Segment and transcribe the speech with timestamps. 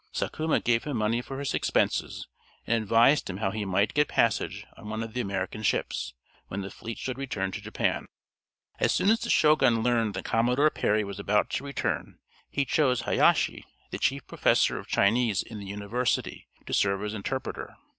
[0.11, 2.27] Sakuma gave him money for his expenses,
[2.65, 6.15] and advised him how he might get passage on one of the American ships,
[6.47, 8.07] when the fleet should return to Japan.
[8.79, 12.17] As soon as the Shogun learned that Commodore Perry was about to return
[12.49, 17.75] he chose Hayâshi, the chief professor of Chinese in the university, to serve as interpreter.